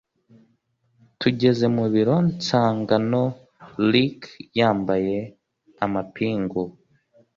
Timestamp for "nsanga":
2.31-2.95